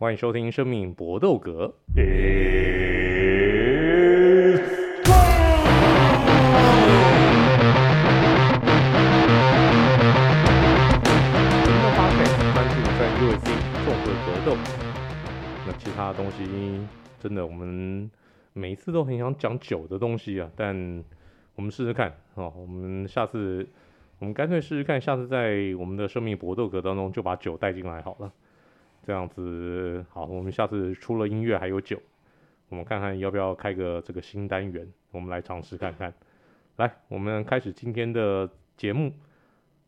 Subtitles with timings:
[0.00, 1.74] 欢迎收听《生命搏斗格》。
[15.66, 16.46] 那其他东西，
[17.18, 18.08] 真的，我们
[18.52, 21.02] 每一次都很想讲酒的东西啊，但
[21.56, 22.52] 我们试试看哦。
[22.56, 23.68] 我们下次，
[24.20, 28.32] 我们干脆试试看，下次在我们的生命搏斗格当中就把酒带进来好了。
[29.08, 31.98] 这样子好，我们下次除了音乐还有酒，
[32.68, 36.12] 我们看看要不要开个这个新单元，我们来尝试看看。
[36.76, 39.10] 来，我们开始今天的节目。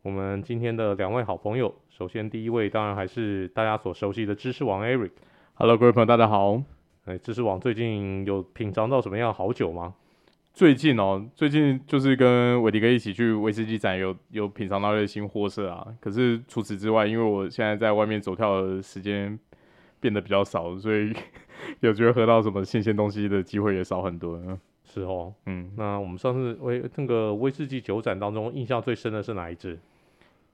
[0.00, 5.10] 我们今天的两位好朋友，首先第一位当然还是大家所熟悉的知识王 Eric。
[5.52, 6.62] Hello，各位朋友，大家好。
[7.04, 9.96] 哎，知识王最近有品尝到什么样好酒吗？
[10.60, 15.86] 最近哦，最近就是跟伟迪哥一起去威士忌展有，有有品尝到一些新货色啊。
[15.98, 19.38] 可是除此之外，因为我现在在外面走跳的时间
[20.00, 21.14] 变得比较少，所以
[21.80, 24.38] 有觉得喝到什么新鲜东西的机会也少很多。
[24.84, 29.78] 是哦，嗯，那我们上次威那个威士忌酒展当中，印象最深的是哪一支？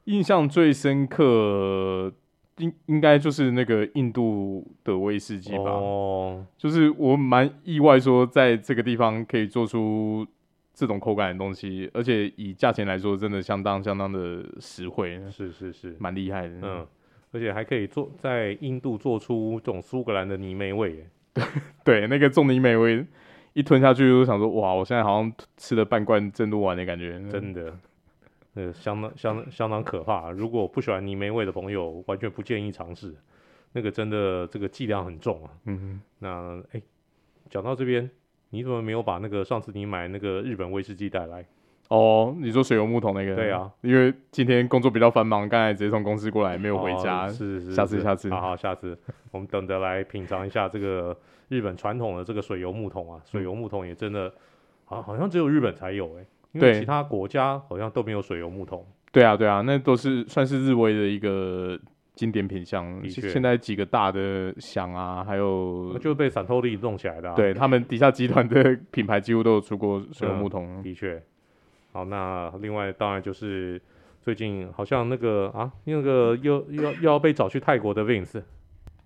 [0.05, 2.13] 印象最深刻。
[2.59, 10.27] 应应该就是那个印度的威士忌吧，哦，就是我蛮意外说在这个地方可以做出
[10.73, 16.87] 这种口感的东西，而且以价钱来说，真的相当相当的实惠，是是是，蛮厉害的，嗯，
[17.33, 21.45] 而且还可以做在印度做出这种苏格兰的泥煤味，对
[21.85, 23.05] 对，那个重泥煤味
[23.53, 27.75] 一吞下去，就想说哇，我现在好像吃了半罐珍珠丸的感觉，真的。
[28.57, 30.31] 呃，相当相当相当可怕。
[30.31, 33.15] 如果不喜欢泥煤味的朋友，完全不建议尝试。
[33.73, 35.51] 那个真的这个剂量很重啊。
[35.67, 36.01] 嗯哼。
[36.21, 36.83] 那哎，
[37.51, 38.11] 讲到这边，
[38.49, 41.45] 你怎么没有把那个上次你买那个日本威士忌带来？
[41.89, 43.37] 哦，你说水油木桶那个？
[43.37, 47.27] 对啊，因为今天工作比较繁忙，刚才直接从公司过来，没有回家。
[47.27, 47.75] 哦、是，是是。
[47.75, 48.31] 下次下次。
[48.31, 48.99] 好好，下次
[49.31, 51.15] 我们等着来品尝一下这个
[51.49, 53.21] 日本传统的这个水油木桶啊。
[53.27, 54.33] 水油木桶也真的，
[54.87, 56.27] 好好像只有日本才有哎、欸。
[56.57, 58.87] 因为其他国家好像都没有水油木桶。
[59.13, 61.79] 对啊，对啊，那都是算是日威的一个
[62.15, 63.03] 经典品相。
[63.09, 67.35] 现在几个大的响啊，还有就被闪透力弄起来的、啊。
[67.35, 70.81] 对他们底下集团的品牌几乎都有出过水油木桶。
[70.81, 71.23] 嗯、的确。
[71.93, 73.81] 好，那另外当然就是
[74.21, 78.43] 最近好像那个啊，那个又又要，要被找去泰国的 Vince。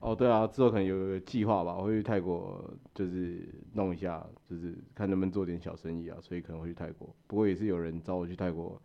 [0.01, 7.15] 哦，对啊，之后可能有个计划吧，我会去泰国，就是弄一下，就是看能不能做点小生意啊，所以可能会去泰国。
[7.27, 8.81] 不过也是有人找我去泰国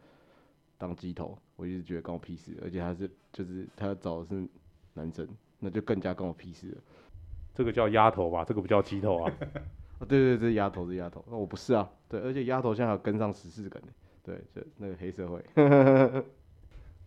[0.78, 4.46] 当鸡头，我一直觉得跟我屁事，而且他是就是他要找的是
[4.94, 5.26] 男生，
[5.58, 6.78] 那就更加跟我屁事了。
[7.54, 9.32] 这个叫丫头吧，这个不叫鸡头啊。
[10.00, 11.90] 哦，对对对，丫头是丫头，那我不是啊。
[12.10, 13.82] 对，而且丫头现在还有跟上时事感，
[14.22, 15.42] 对，就那个黑社会。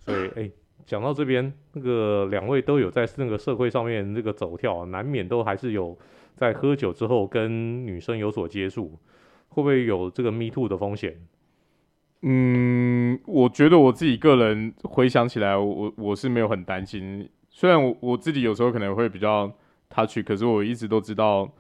[0.00, 0.50] 所以，哎。
[0.86, 5.96] 讲到这边，那个两位都有在那个社会上面这个走跳，难免都还是有
[6.34, 8.98] 在喝酒之后跟女生有所接触，
[9.48, 11.16] 会不会有这个 me too 的风险？
[12.22, 17.28] 嗯，我觉得我自己个人回想起来，我我是没有很担心。
[17.50, 19.52] 虽然我我自己有时候可能会比较
[19.88, 21.50] touch，可是我一直都知道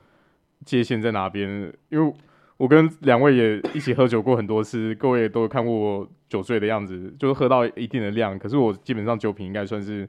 [0.64, 2.14] 界限在哪边，因为。
[2.58, 8.36] 我跟两位也一起喝酒过很多次，各位都看过我酒醉的样子，就是喝到一定的量。
[8.36, 10.06] 可是我基本上酒品应该算是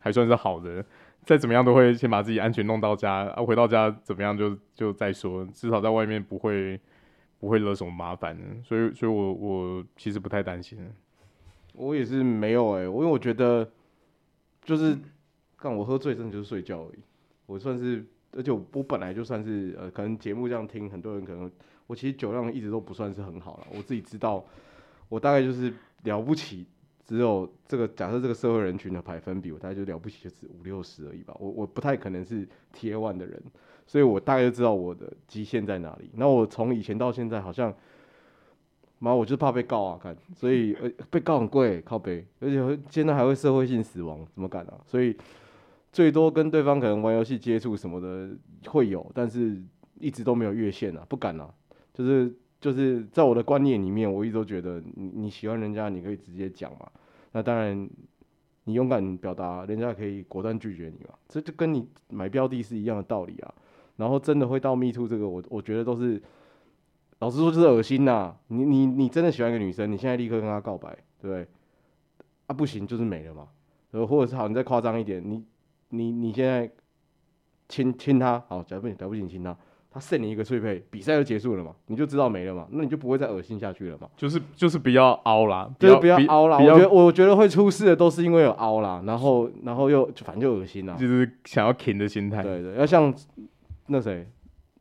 [0.00, 0.84] 还算是好的，
[1.24, 6.78] 再怎么样都会先把自己安全弄到家，啊，回到家怎么样就就再说，至少在外面不会
[7.38, 8.36] 不会惹什么麻烦。
[8.64, 10.76] 所以，所以我我其实不太担心。
[11.74, 13.70] 我也是没有哎、欸，因为我觉得
[14.64, 14.98] 就是
[15.56, 16.98] 干我喝醉真的就是睡觉而已。
[17.46, 21.48] 我算是，而且我本来就算是呃，可能节目这样听，很多人可能。
[21.92, 24.42] 我其实酒量一直都不算是很好了，我自己知道，
[25.10, 25.70] 我大概就是
[26.04, 26.66] 了不起，
[27.04, 31.36] 只有这个假设这个社会人群的百分比，我大概就了不起就是五六十而已吧。
[31.38, 33.42] 我我不太可能是 T A One 的人，
[33.86, 36.08] 所以我大概就知道我的极限在哪里。
[36.14, 37.74] 那我从以前到现在，好像
[38.98, 44.80] 妈，我就怕被告啊，看，所以呃被告很贵，靠北，而且现在还会社会性死亡，怎么敢啊？
[44.86, 45.14] 所以
[45.92, 48.30] 最多跟对方可能玩游戏接触什么的
[48.64, 49.62] 会有，但是
[50.00, 51.52] 一直都没有越线啊，不敢啊。
[51.92, 56.90] 就是就是在我的观念里面，我一直都觉得你你喜欢人家，你可以直接讲嘛。
[57.32, 57.88] 那当然，
[58.64, 61.14] 你勇敢表达，人家可以果断拒绝你嘛。
[61.28, 63.54] 这就跟你买标的是一样的道理啊。
[63.96, 66.20] 然后真的会到 me too 这个，我我觉得都是，
[67.18, 68.34] 老实说就是恶心呐。
[68.48, 70.90] 你你你真的喜欢一个女生，你现在立刻跟她告白，
[71.20, 71.46] 对不对？
[72.46, 73.48] 啊不行，就是没了嘛。
[73.90, 75.44] 呃，或者是好，你再夸张一点，你
[75.90, 76.70] 你你现在
[77.68, 79.56] 亲亲她，好，假不行，假不行亲她。
[79.92, 84.08] 他剩你一个脆配，比赛就结束了嘛，你就知道没了嘛，那你就不会再恶心下去了嘛。
[84.16, 86.58] 就是就是不要凹啦，就是不要凹啦。
[86.58, 92.42] 我觉得我觉得会出事的都是因为有凹啦，然后然后又反正就恶心啦，就是想要停的心态。
[92.42, 93.12] 对对，要像
[93.86, 94.26] 那谁。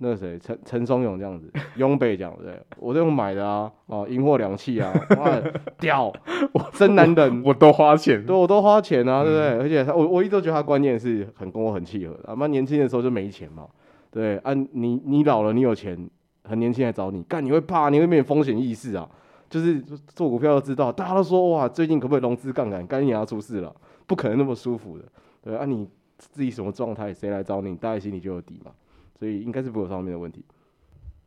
[0.03, 5.39] 那谁陈陈松勇这样子，拥北这样子，我都用买的啊，哦，银货两訖啊，哇，
[5.79, 6.11] 屌，
[6.53, 9.49] 我真男人，我都花钱，对，我都花钱啊，对不对？
[9.49, 12.31] 嗯、而且他，我我一直都觉得他观念是很跟我很契合的。
[12.31, 13.67] 啊妈，年轻的时候就没钱嘛，
[14.11, 16.09] 对，啊，你你老了，你有钱，
[16.43, 19.09] 很年轻来找你，干你会怕，你会没有风险意识啊？
[19.49, 22.85] 就是做股票要知道，大家都说哇，最近可不可以融资杠杆？
[22.85, 23.75] 赶紧要出事了，
[24.05, 25.05] 不可能那么舒服的，
[25.41, 25.87] 对啊，你
[26.17, 28.71] 自己什么状态，谁来找你，大概心里就有底嘛。
[29.17, 30.43] 所以应该是不会有上面的问题，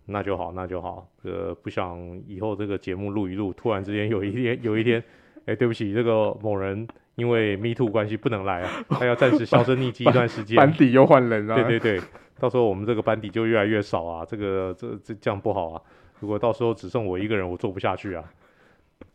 [0.06, 1.06] 那就好，那就好。
[1.22, 4.98] 呃，不想以后这个节目录一录，突然之间有一天有一天，
[5.40, 11.54] 哎、欸，对不起，这个某人因为 Me Too 关系不能来啊，他要暂时销声匿迹一段时间， 班底又换人啊。
[11.54, 12.00] 对对对，
[12.38, 15.82] 到时候我们这个班底就越来越少啊，这个这这这样不好啊。
[16.20, 18.32] 如果到时候只剩我一个人，我做不下去啊。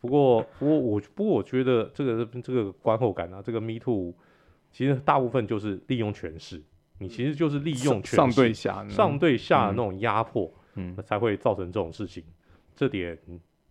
[0.00, 4.14] 不过不过我不过我觉得这个这个观后感啊，这个 Me Too
[4.70, 6.62] 其实大部分就是利用权势。
[6.98, 12.22] 你其实就是利用权上对下上对下的那种压迫，嗯，才会造成这种事情。
[12.26, 12.32] 嗯、
[12.76, 13.18] 这点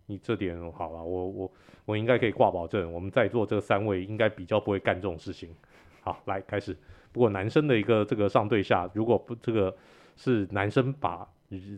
[0.06, 1.52] 你这点好了，我我
[1.84, 5.54] 我应该可以挂保证，我们在座这三位应该比较不会干这种事情。
[6.02, 6.76] 好，来开始。
[7.12, 9.74] 不过男生的一个这个上对下，如果不这个
[10.16, 11.26] 是男生把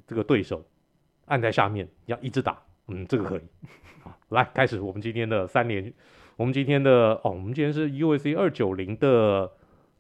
[0.06, 0.64] 这个对手
[1.26, 3.40] 按在下面，要一直打，嗯，这个可以。
[4.02, 5.92] 好，来开始我们今天的三连，
[6.36, 9.50] 我们今天的哦，我们今天是 UFC 二九零的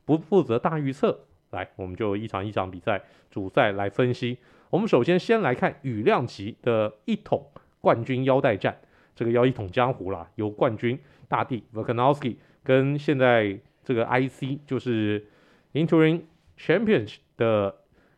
[0.04, 1.20] 不负责大预测。
[1.50, 4.38] 来，我们就一场一场比赛主赛来分析。
[4.70, 7.46] 我们首先先来看羽量级的一统
[7.80, 8.76] 冠军腰带战，
[9.14, 15.26] 这个要一统江湖啦，由冠军大帝 Volkanovski 跟现在这个 IC 就是
[15.72, 16.22] Interim
[16.58, 17.74] Champions 的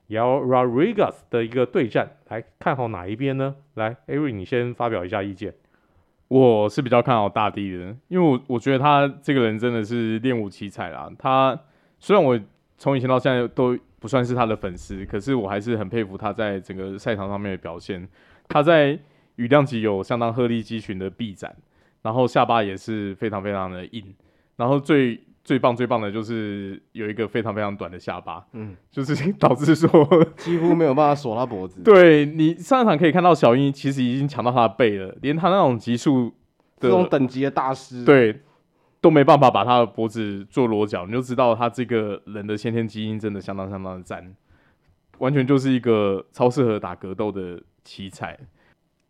[0.08, 3.56] Yair Rodriguez 的一个对战，来看好哪一边呢？
[3.75, 5.55] 来，Ari，你先发表一下意见。
[6.28, 11.11] 我是比较看好大地的，因为我我觉得他这个人真的是练武奇才啦。
[11.19, 11.58] 他
[11.99, 12.38] 虽然我。
[12.76, 18.06] 从以前到现在都不算是他的粉丝，可是我还是很佩服他在整个赛场上面的表现。
[18.49, 18.99] 他在
[19.37, 21.55] 羽量级有相当鹤立鸡群的臂展，
[22.02, 24.12] 然后下巴也是非常非常的硬，
[24.56, 29.88] 然后最最棒最棒的就是有一个非常非常短的下巴，嗯，就是 导致说
[30.37, 31.82] 几乎没有办法锁他脖子。
[31.82, 36.32] 对，你上一场可以看到小英其实已经抢到他的背了，连他那种级数
[36.81, 38.41] 这种等级的大师，对。
[39.00, 44.35] 都没办法把他的脖子做裸绞，你就知道他这个人的先天基因真的相当相当的赞，
[45.19, 48.35] 完全就是一个超适合打格斗的奇才。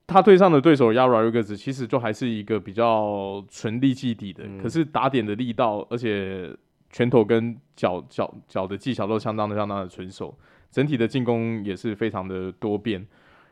[0.06, 6.54] 他对上的对手 Yair Rodriguez 其实就还是一个比较纯力技底的，嗯、可是打点的力道，而且
[6.90, 10.36] 拳头跟脚脚脚的技巧都相当的相当的纯熟，
[10.70, 13.06] 整体的进攻也是非常的多变。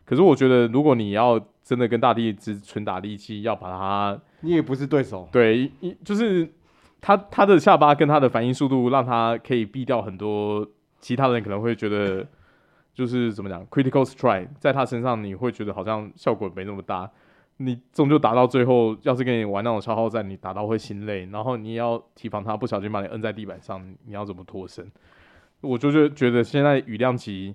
[0.04, 5.28] 可是我觉得，如果你要真的跟大地只纯打力气，要把他，你也不是对手。
[5.32, 6.52] 对，一就是
[7.00, 12.26] 他他的下巴跟他的反应速度，让他可以避掉很多其他人可能会觉得
[12.94, 17.10] 就是怎么讲，critical strike，在他身上你会觉得好像效果没那么大。
[17.58, 24.90] 你终究打到最后，要是跟你玩那种消耗战，你打到会心累，然后你也要提防他不小心把你摁在地板上，你要怎么脱身？
[25.60, 27.54] 我就觉得现在羽量级。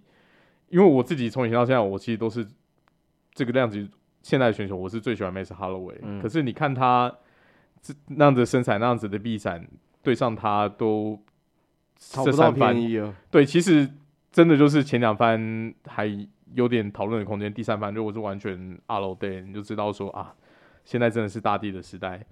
[0.70, 2.46] 因为我自己从以前到现在，我其实都是
[3.34, 3.90] 这个量级
[4.22, 5.96] 现在的选手，我是最喜欢 Max Holloway。
[6.02, 6.22] 嗯。
[6.22, 7.10] 可是你看他
[7.82, 9.66] 这那样子身材，那样子的臂展，
[10.04, 11.18] 对上他都
[11.98, 13.90] 超超便宜啊，对，其实
[14.38, 16.06] 真的就是前两番还
[16.54, 20.32] 有点讨论的空间，第三番如果是完全二楼对，你就知道说啊，
[20.86, 22.24] 现在真的是大地的时代。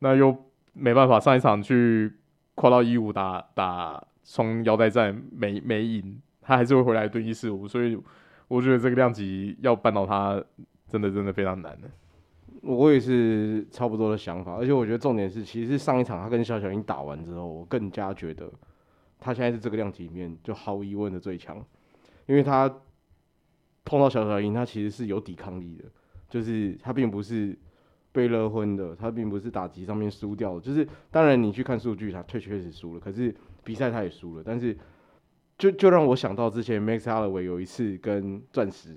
[0.00, 0.36] 那又
[0.72, 2.12] 没办法，上一场去
[2.56, 6.20] 跨到一五打打双腰带战没没赢。
[6.40, 7.96] 他还是会回来对一四五，所以
[8.48, 10.42] 我觉得这个量级要扳倒他，
[10.88, 11.88] 真的真的非常难的。
[12.62, 18.50] 我也是差不多的想法，而且我觉得重点是，其实上一场他跟肖小英打完之后，我更加觉得
[19.22, 21.64] 他现在是这个量级里面就毫无疑问的最强，
[22.26, 22.68] 因为他
[23.84, 25.84] 碰到小小鹰，他其实是有抵抗力的，
[26.28, 27.58] 就是他并不是
[28.10, 34.76] 被勒昏的，他并不是打击上面输掉的，就是当然你去看数据，他确确实输了，可是比赛他也输了，但是。
[35.58, 38.96] 就就让我想到之前 Max Holloway 有一次跟钻石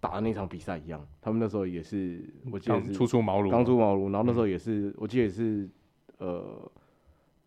[0.00, 5.68] 打的那场比赛一样，他们那时候也是，我记得是初出茅庐，刚出茅庐，然后那时候也是，嗯、我记得也是，
[6.16, 6.72] 呃，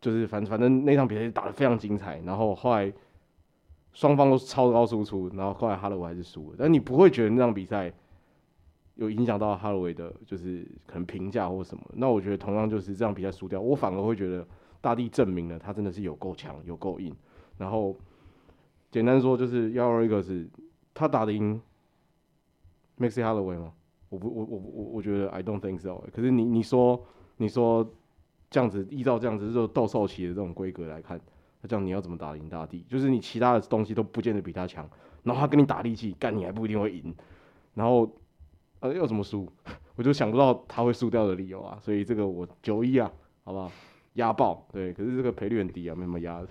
[0.05, 2.93] 就是反反正那场比赛打得非常精彩，然后后来
[3.93, 7.91] 双方都超高输出，然后后来 Holloway 还是输了，但你不会觉得那场比赛
[8.93, 11.83] 有影响到哈罗维的，就是可能评价或什么？
[11.95, 14.47] 那我觉得同样就是这场比赛输掉，我反而会觉得
[14.81, 17.11] 大地证明了他真的是有够强，有够硬，
[17.57, 17.95] 然后。
[18.91, 20.49] 简单说就是，Yair Rodriguez 是
[20.93, 21.61] 他打得赢
[22.97, 23.73] Maxie Holloway 吗？
[24.07, 26.01] 我不，我我我我觉得 I don't think so。
[26.13, 27.03] 可是你你说
[27.35, 27.85] 你说
[28.55, 31.19] 这样子依照这样子就斗兽棋的这种规格来看，
[31.59, 32.85] 那这样你要怎么打赢大帝？
[32.87, 34.89] 就是你其他的东西都不见得比他强，
[35.23, 37.13] 然后他跟你打力气，干你还不一定会赢。
[37.73, 38.09] 然后
[38.79, 39.51] 呃要怎么输？
[39.97, 41.77] 我就想不到他会输掉的理由啊。
[41.81, 43.11] 所以这个我九一啊，
[43.43, 43.69] 好不好？
[44.13, 46.47] 压爆对，可是这个赔率很低啊，没什么压的。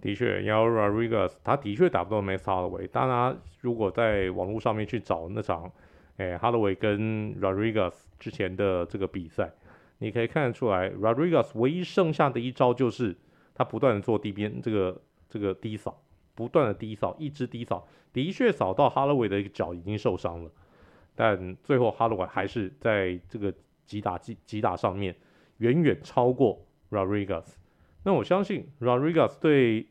[0.00, 2.86] 的确，然后 Rodriguez 他的确打不到 Max Holloway。
[2.86, 5.68] 当然，如果在网络上面去找那场，
[6.18, 9.50] 诶，Holloway 跟 Rodriguez 之前的这个比赛，
[9.98, 13.16] 你可以看得出来，Rodriguez 唯一剩下的一招就是
[13.54, 16.02] 他不断的做低边这个这个低扫，
[16.34, 20.50] 不断的低扫，一直低扫，的确扫到 Holloway 的一个脚已经受伤了，
[21.14, 23.54] 但最后 Holloway 还是在这个
[23.86, 25.14] 击打击击打上面
[25.58, 27.54] 远远超过 Rodriguez。
[28.02, 29.88] 那我相信 Rodriguez 对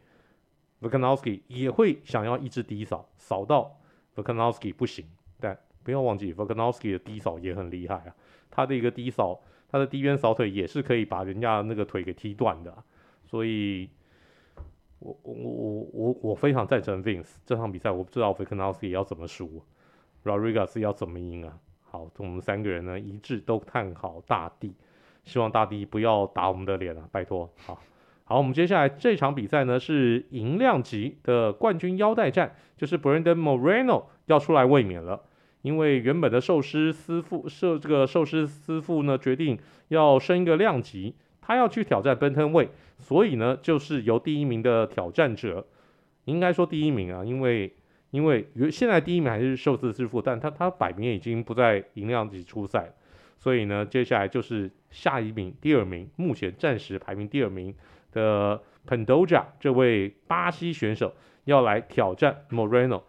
[0.81, 3.79] Vekanowski 也会想要一直低扫，扫到
[4.15, 5.05] Vekanowski 不行。
[5.39, 8.15] 但不要忘记 Vekanowski 的低扫也很厉害啊，
[8.51, 9.41] 他的一个低扫，
[9.74, 12.72] 他的低边扫腿也是可以把人家那个腿给踢断的。
[13.25, 13.89] 所以
[15.00, 19.63] 我我我我我非常赞成 Vince 这场比赛，我不知道 Volkanovski 要怎么输
[20.24, 21.58] ，Rodriguez 要怎么赢啊？
[21.82, 24.75] 好，我们三个人呢一致都看好大帝，
[25.24, 27.82] 希望大帝不要打我们的脸啊，拜托，好。
[28.25, 35.24] 好，我们接下来这场比赛呢是银量级的冠军腰带战，就是 Brandon Moreno 要出来卫冕了，
[35.63, 45.65] 因为原本的寿司师傅寿这个寿司师傅呢决定要升一个量级，他要去挑战奔腾位所以呢就是由第一名的挑战者，
[46.25, 47.74] 应该说第一名啊，因为
[48.12, 52.93] 因为现在第一名还是寿司师傅，但他他摆明已经不在银量级出赛，
[53.39, 57.74] 所以呢接下来就是下一名第二名，目前暂时排名第二名。
[58.13, 61.12] 的 Pandoja 这位巴西选手
[61.45, 63.01] 要来挑战 Moreno。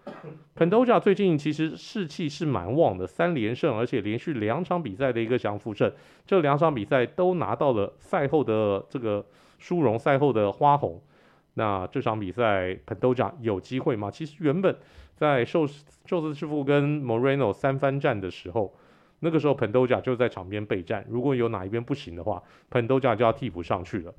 [0.57, 5.93] Pantoja 最近其实士气是蛮旺的，三连胜，而且连续两场比赛的一个降服胜，
[6.27, 9.25] 这两场比赛都拿到了赛后的这个
[9.59, 11.03] 殊荣，赛后的花红。
[11.55, 14.11] 那这场比赛 Pantoja 有机会吗？
[14.11, 14.77] 其实原本
[15.15, 15.67] 在寿
[16.05, 18.75] 寿司师傅跟 Moreno 三番战的时候，
[19.21, 24.13] 那个时候 Pantoja 就在场边备战，如果有哪一边不行的话，Pantoja 就要替补上去了。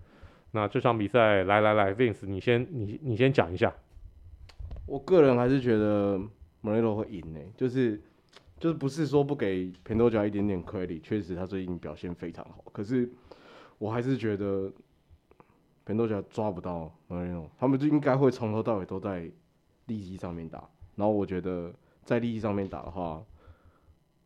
[0.52, 3.74] 那这场比赛，来来来，Vince，你先你你先讲一下。
[4.86, 6.20] 我个人还是觉得
[6.62, 8.02] Moreno 会赢呢，就是
[8.60, 12.64] 就是不是说不给平头角一点点 credit，确实他最近表现非常好。
[12.72, 13.12] 可是
[13.78, 14.72] 我还是觉得
[15.86, 19.30] Pantoja 抓不到 Moreno，他们就应该会从头到尾都在
[19.88, 20.70] 力气上面打。
[20.96, 21.74] 然后我觉得
[22.04, 23.24] 在力气上面打的话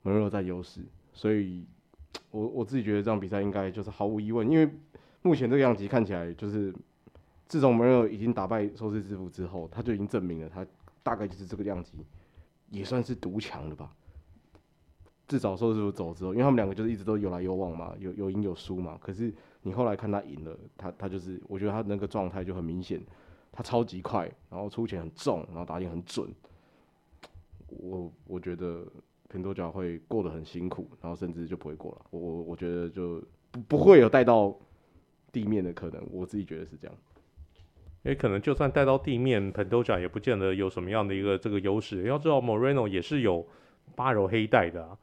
[0.04, 0.82] ，Moreno 在优势，
[1.14, 1.66] 所以
[2.32, 4.70] 我我自己觉得这场比赛应该就是毫无疑问，因为。
[5.22, 6.74] 目前这个样子看起来，就是
[7.50, 10.66] 自从 Moreno 已经打败寿司师傅之后，他就已经证明了他
[11.02, 11.98] 大概就是这个量级，
[12.70, 13.92] 也算是独强了吧。
[15.28, 19.00] 至少寿司师傅走之后，因为他们两个就是一直都有来有往嘛，有有赢有输嘛。
[19.02, 23.04] 可是你后来看他赢了，他他就是我觉得他那个状态就很明显，
[23.52, 26.32] 他超级快，然后出拳很重，然后打点很准。
[27.68, 28.86] 我我觉得
[29.28, 32.06] Pantoja 会过得很辛苦，然后甚至就不会过了。
[32.12, 34.56] 我我我觉得就不不会有带到。
[35.32, 36.98] 地面的可能，我自己觉得是这样。
[38.04, 42.04] 也可能就算带到地面，Pantoja 也不见得有什么样的一个这个优势。
[42.04, 43.46] 要知道，Moreno 也是有
[43.94, 44.98] 八柔黑带的啊，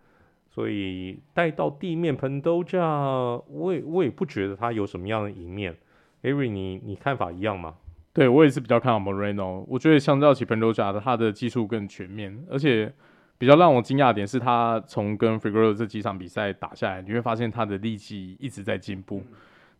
[0.48, 5.76] 所以带到地面，Pantoja 我也我也不觉得他有什么样的赢面。
[6.22, 7.74] Avery，你你看法一样吗？
[8.14, 9.62] 对，我也是比较看好 Moreno。
[9.68, 12.90] 我觉得相较起 Pantoja 的，他的技术更全面，而且
[13.36, 19.18] 比较让我惊讶的点是他从跟 Figueroa 这几场比赛打下来，你会发现他的力气一直在进步。
[19.18, 19.36] 嗯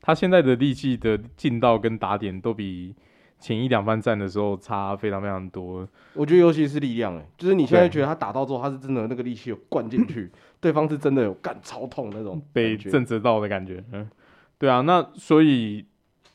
[0.06, 2.94] 他现在的力气的劲道跟打点都比
[3.40, 5.86] 前一两番战的时候差非常非常多。
[6.14, 13.82] 我觉得尤其是力量，哎，就是你现在觉得他打到之后，他是真的那个力气有灌进去， 对方是真的有干超痛那种被震慑到的感觉。
[13.90, 14.08] 嗯，
[14.58, 15.84] 对啊，那所以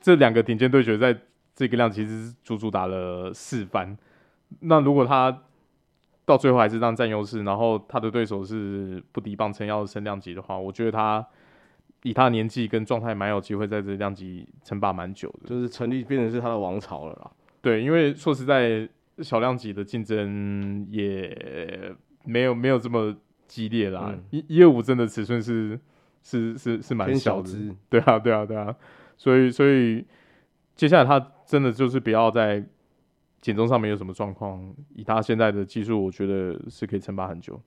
[0.01, 1.17] 这两个顶尖对决在
[1.55, 3.97] 这个量其实是足足打了四番。
[4.59, 5.43] 那如果他
[6.25, 11.25] 到最后还是这样占优势，然后他的对手是不敌棒撑要升量级的话，我觉得他。
[12.03, 17.31] 以他年纪跟状态，蛮有机会在这量级称霸蛮久的，就是成立变成是他的王朝了啦。
[17.61, 18.89] 对，因为说实在，
[19.19, 23.15] 小量级的竞争也没有没有这么
[23.47, 24.15] 激烈啦。
[24.31, 25.79] 一一二五真的尺寸是
[26.23, 27.51] 是是是蛮小的，
[27.87, 28.75] 对啊对啊对啊。
[29.15, 30.03] 所以所以
[30.75, 32.65] 接下来他真的就是不要在
[33.41, 37.61] 减重上面有什么状况，以他现在的技术，我觉得是可以称霸很久。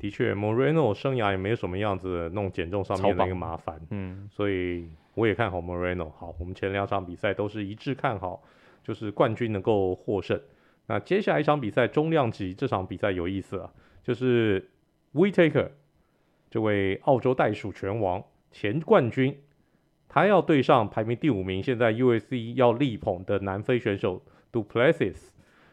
[0.00, 6.10] 的确，Moreno 生涯也没有什么样子弄减重上面的一个麻烦，嗯，所以我也看好 Moreno。
[6.18, 8.42] 好，我们前两场比赛都是一致看好，
[8.82, 10.40] 就是冠军能够获胜。
[10.86, 13.70] 那接下来一场比赛中量级这场比赛有意思了，
[14.02, 14.70] 就是
[15.12, 15.68] Whittaker
[16.48, 19.36] 这位澳洲袋鼠拳王前冠军，
[20.08, 25.28] 他要对上排名第五名，现在 u s c 要力捧的南非选手 Du Plessis。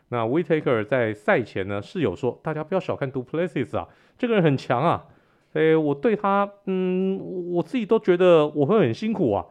[0.09, 3.87] 那 Whittaker 在赛前呢是有说，大家不要小看 Du Plessis 啊，
[4.17, 5.05] 这个人很强啊。
[5.53, 7.19] 诶，我对他，嗯，
[7.51, 9.43] 我自己都觉得我会很辛苦啊。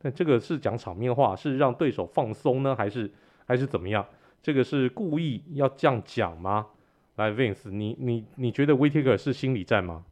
[0.00, 3.10] 但这个是讲场面话，是让对手放松呢，还是
[3.44, 4.04] 还是怎么样？
[4.42, 6.66] 这个是故意要这样讲吗？
[7.16, 10.02] 来，Vince，你你你觉得 Whittaker 是心理战吗？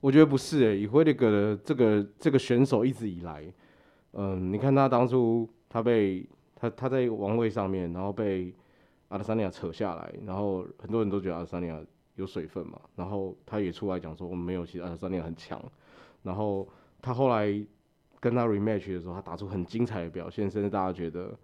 [0.00, 3.44] 我觉得不是诶、欸，以 Whittaker 这个这个选手一直以来，
[4.14, 6.26] 嗯，你看他当初他被
[6.56, 8.54] 他他在王位上面，然后被
[9.08, 11.80] 阿德萨尼亚扯下来，然后很多人都觉得阿德萨尼亚
[12.16, 15.62] 有水分嘛，然后他也出来讲说我们没有，其实阿德萨尼亚很强，
[16.22, 16.68] 然后
[17.02, 17.48] 他后来
[18.20, 21.36] 跟他 rematch 的时候，他打出很精彩的表现，甚至大家觉得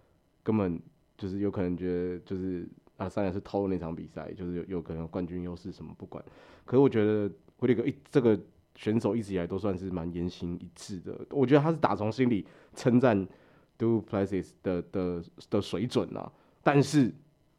[0.43, 0.81] 根本。
[1.17, 2.67] 就是有可能觉得就是
[2.97, 6.21] 啊，三亚是偷了那场比赛，就是有有可能冠军优势什么不管。
[6.65, 8.37] 可是我觉得威利格一这个
[8.75, 11.17] 选手一直以来都算是蛮言行一致的。
[11.29, 13.25] 我觉得他是打从心里称赞
[13.77, 16.29] Du Plessis 的的的水准啊。
[16.61, 17.09] 但是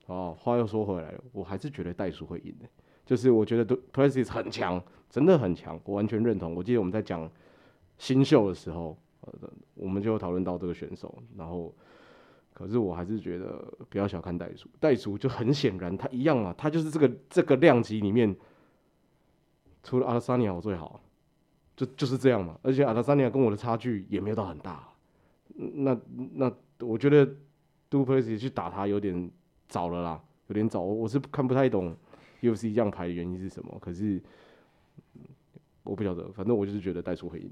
[0.06, 2.68] 哦，话又说回来了，我还是觉得袋鼠会赢的。
[3.04, 6.54] 就是我觉得 Du Plessis 很强，真的很强，我完全认同。
[6.54, 7.30] 我记得我们在讲
[7.98, 9.32] 新秀的时候，呃，
[9.74, 11.74] 我们就讨论到这个选手，然后。
[12.58, 18.34] 可是我还是觉得不要小看袋鼠，袋鼠就很显然，他一样嘛，他就是这个这个量级里面，
[19.82, 20.98] 除了阿拉萨尼亚我最好，
[21.76, 22.58] 就就是这样嘛。
[22.62, 24.88] 而且阿拉萨尼亚跟我的差距也没有到很大，
[25.54, 26.00] 那
[26.32, 27.30] 那我觉得
[27.90, 29.30] Du p l e s 去打他有点
[29.68, 30.80] 早了啦，有点早。
[30.80, 31.96] 我是看不太懂
[32.40, 34.20] UFC 这样排的原因是什么，可是
[35.82, 37.50] 我不晓得，反正我就是觉得袋鼠会赢。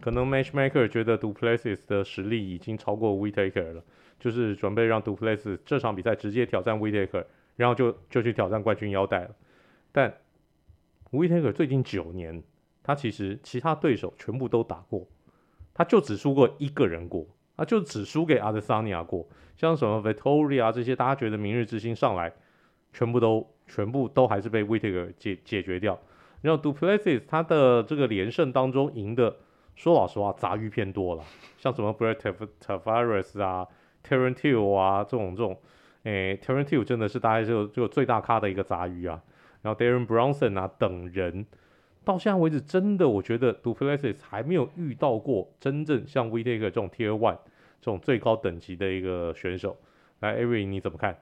[0.00, 3.84] 可能 Matchmaker 觉得 Du Plessis 的实力已经超过 We Taker 了。
[4.18, 7.24] 就是准备让 Du Plessis 这场比赛直接挑战 We Taker，
[7.56, 9.34] 然后就就去挑战冠军腰带了。
[9.92, 10.14] 但
[11.10, 12.42] We Taker 最近九年，
[12.82, 15.08] 他其实其他对手全部都打过，
[15.72, 17.26] 他就只输过一个人过，
[17.60, 19.28] 他就只输给 Adesanya 过。
[19.54, 22.32] 像什么 Vettori 这些，大家觉得明日之星上来，
[22.90, 26.00] 全部都全部都还是被 Whittaker 解解决掉。
[26.40, 29.36] 然后 Du Plessis 他的这个连胜当中赢的，
[29.76, 31.22] 说老实话杂鱼偏多了，
[31.58, 32.16] 像什么 Brett
[32.64, 33.66] Tavares 啊。
[34.08, 35.60] Darren Till 啊，这种这种，
[36.04, 39.22] 诶，Darren Till 真的是大概就就最大咖的一个杂鱼啊。
[39.60, 41.44] 然后 Darren Bronson 啊等人，
[42.10, 47.38] 到现在为止，真的我觉得 Du Plessis 还没有遇到过真正像 Whittaker 这种 Tier One
[47.80, 49.76] 这种最高等级的一个选手。
[50.20, 51.16] 来艾瑞你怎么看？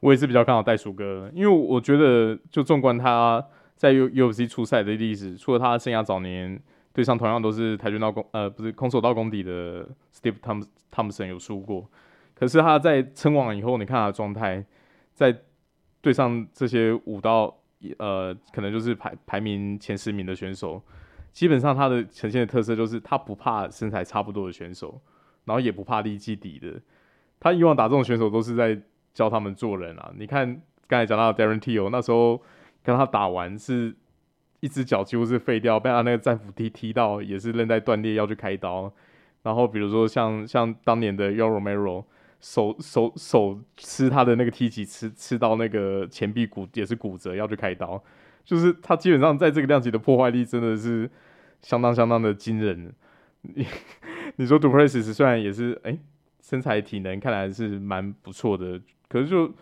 [0.00, 3.42] 我也是比较看好袋鼠哥，因为我觉得就纵观他
[3.76, 6.60] 在 UFC 出赛的历史，除了他生涯早年
[6.92, 10.34] 对上同样都是跆拳道功呃不是空手道功底的 Steve
[10.92, 11.88] Thompson 有输过。
[12.34, 14.62] 可是他在称王以后，你看他的状态，
[15.14, 15.34] 在
[16.02, 17.56] 对上这些武道，
[17.98, 20.82] 呃，可能就是排排名前十名的选手，
[21.32, 25.00] 基本上他的呈现的特色就是他不怕身材差不多的选手，
[25.44, 26.80] 然后也不怕力气低的。
[27.38, 28.80] 他以往打这种选手都是在
[29.12, 30.10] 教他们做人啊。
[30.16, 30.46] 你看
[30.88, 32.42] 刚才讲到 Darren Till 那时候
[32.82, 33.94] 跟他打完是
[34.60, 38.92] 一只脚几乎是废掉，被他那个战斧踢踢到也是韧带断裂要去开刀。
[39.42, 42.04] 然后比如说像像当年的 Yoromero。
[42.40, 48.02] 手手手吃他的那个踢击，吃吃到那个前臂骨也是骨折，要去开刀。
[48.44, 51.10] 就是他基本上在这个量级的破坏力真的是
[51.62, 52.94] 相当相当的惊人。
[53.42, 53.66] 你
[54.36, 55.98] 你说 Du p r e s s 虽然也是哎、
[56.40, 59.52] 身材体能看来是蛮不错的，可是就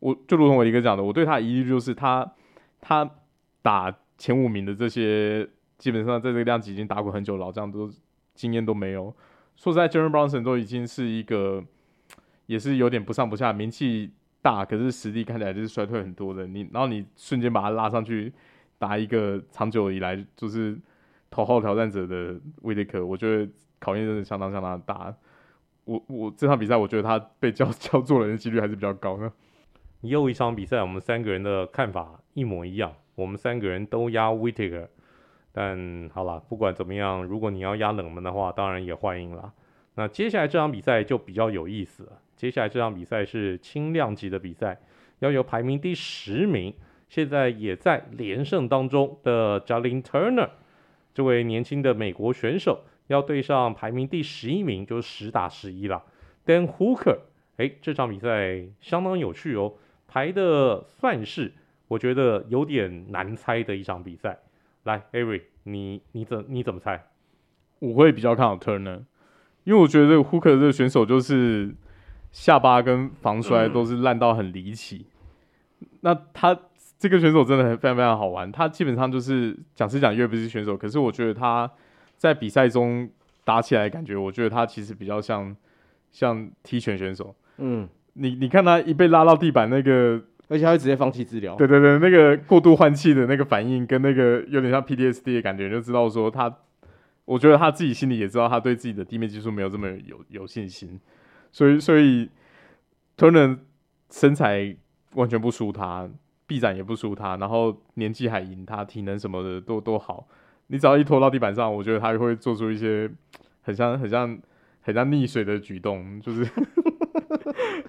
[0.00, 2.30] 我就如同我一个讲的，我对他的疑虑就是他
[2.80, 3.08] 他
[3.62, 7.90] 打前五名的这些基本上在这个量级已经打过很久，老将都
[8.34, 9.14] 经验都没有。
[9.56, 11.64] 说实在，Jalen Brownson 都已经是一个。
[12.46, 14.10] 也是有点不上不下，名气
[14.42, 16.46] 大，可是实力看起来就是衰退很多的。
[16.46, 18.32] 你然后你瞬间把他拉上去
[18.78, 20.78] 打一个长久以来就是
[21.30, 25.14] 头号挑战者的威利克，我觉得考验真的相当相当大。
[25.84, 29.30] 我我这场比赛我觉得他被叫叫做人的几率还是比较高的。
[30.02, 34.88] 又一场比赛，我们三个人的看法一模一样，我们三个人都压 whitaker。
[35.50, 39.52] 但好了，不管怎么样，如果你要压冷门的话，当然也欢迎了。
[39.96, 42.20] 那接下来这场比赛就比较有意思了。
[42.36, 44.78] 接下来这场比赛是轻量级的比赛，
[45.20, 46.74] 要由排名第十名，
[47.08, 50.50] 现在也在连胜当中的 Jalin Turner
[51.14, 56.02] 这位年轻的美国选手，要对上排名第十一名，就是十打十一了
[56.44, 57.18] ，Dan Hooker。
[57.56, 59.74] 哎，这场比赛相当有趣哦，
[60.08, 61.52] 排的算是
[61.86, 64.40] 我觉得有点难猜的一场比赛。
[64.82, 67.04] 来，Avery，你你怎你怎么猜？
[67.78, 69.04] 我会比较看好 Turner，
[69.64, 71.74] 因为我觉得这个 Hooker 这个选手就是。
[72.34, 75.06] 下巴跟防摔都是烂到很离奇，
[76.00, 76.58] 那他
[76.98, 81.70] 这个选手真的很非常非常好玩，他基本上就是讲是讲 UFC 选手，可是我觉得他
[82.16, 83.08] 在比赛中
[83.44, 85.54] 打起来感觉，我觉得他其实比较像
[86.10, 87.32] 像踢拳选手。
[87.58, 90.20] 嗯，你你看他一被拉到地板那个。
[90.46, 91.54] 而且他会直接放弃治疗。
[91.56, 96.54] 对对对，那个过度换气的那个反应，跟那个有点像 PTSD 的感觉，就知道说他，
[97.24, 101.00] 我觉得他自己心里也知道，他对自己的地面技术没有这么有有信心。
[101.50, 102.28] 所以，所以
[103.16, 103.58] Turner
[104.10, 104.76] 身材
[105.14, 106.08] 完全不输他，
[106.46, 110.28] 臂展也不输他，然后年纪还赢他，体能什么的都都好。
[110.66, 113.10] 你只要一拖到地板上，我觉得他会做出一些
[113.62, 114.38] 很像很像
[114.80, 116.48] 很像溺水的举动，就是。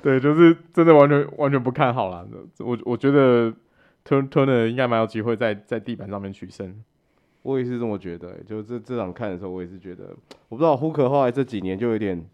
[0.01, 2.27] 对，就是真的完全完全不看好了。
[2.59, 3.51] 我我觉得
[4.03, 6.83] Turner 应该蛮有机会在在地板上面取胜。
[7.45, 10.09] 我也是这么觉得、就这这场看的时候，我也是觉得，
[10.49, 12.27] 我不知道胡可后来这几年就有点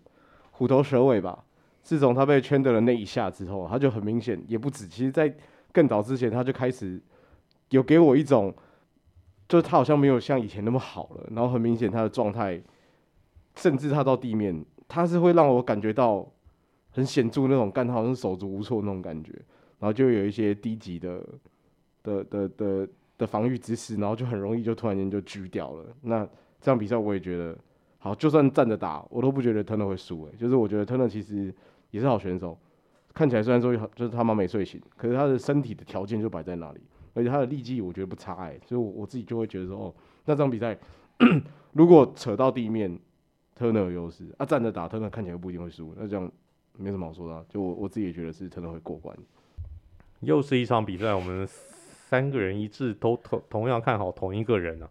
[0.52, 1.44] 虎头蛇尾吧。
[1.84, 4.88] 自从他被圈的了那一下之后，他就很明显也不止。
[4.88, 5.36] 其实，在
[5.74, 7.02] 更早之前，他就开始
[7.72, 8.54] 有给我一种，
[9.50, 11.28] 就是他好像没有像以前那么好了。
[11.32, 12.62] 然后很明显他的状态，
[13.56, 16.28] 甚至他到地面，他是会让我感觉到。
[16.94, 19.32] 很显著那种干，他好像手足无措那种感觉，
[19.80, 21.26] 然后就有一些低级的
[22.04, 22.90] 的的的
[23.22, 25.86] 的防御姿势，然后就很容易就突然间就狙掉了。
[26.02, 26.26] 那
[26.60, 27.58] 这场比赛我也觉得，
[28.00, 30.26] 好，就算站着打，我都不觉得特纳会输。
[30.26, 31.54] 诶，就是我觉得特纳其实
[31.92, 32.58] 也是好选手，
[33.14, 36.82] 看起来虽然说就是他妈没睡醒，可是他的身体的条件就摆在那里，
[37.14, 40.78] 而且他的力气我觉得不差诶，所以我我自己就会觉得说，哦，那这场比赛
[41.74, 43.00] 如果扯到地面
[43.56, 46.30] 特纳有优势啊，站着打特纳看起来不一定会输，那这样。
[46.78, 49.16] 没什么好说的，就我我自己也觉得是真的会过关。
[50.22, 51.46] 又是一场比赛，我们
[52.12, 54.90] 三个人一致都同同样看好同一个人啊。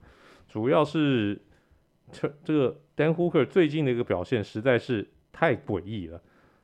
[0.49, 1.39] 主要是
[2.11, 6.23] 这这个 Dan Hooker 最近的一个表现实在是太诡异了。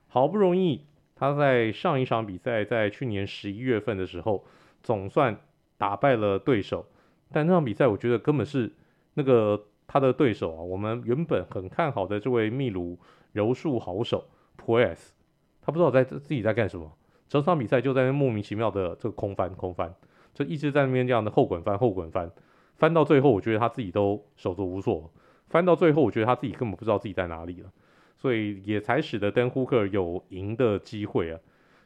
[0.09, 4.47] 好不容易他在上一场比赛，在去年十一月份的时候，
[4.83, 5.39] 总算
[5.77, 6.87] 打败了对手，
[7.31, 8.73] 但那场比赛我觉得根本是
[9.13, 12.99] 那个他的对手啊，我们原本很看好的这位秘鲁
[13.33, 14.25] 柔术好手。
[14.57, 15.13] p o e s
[15.61, 16.91] 他不知道在自己在干什么，
[17.29, 19.95] 整场比赛就在那莫名其妙的这个空翻空翻，
[20.37, 22.31] 就一直在那边这样的后滚翻后滚翻，
[22.77, 25.11] 翻到最后我觉得他自己都手足无措，
[25.49, 27.73] 翻到最后我觉得他自己根本不知道自己在哪里了，
[28.19, 31.41] 所以也才使得 Dan Hooker 有赢的机会啊。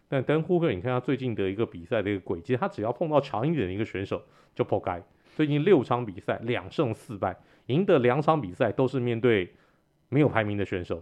[0.08, 4.20] 但 Dan Hooker 你看他最近的一个比赛的一个轨迹，他只要碰到强一点的一个选手
[4.56, 5.00] 就扑街，
[5.36, 7.36] 最近六场比赛两胜四败，
[7.66, 9.54] 赢的两场比赛都是面对
[10.08, 11.00] 没有排名的选手。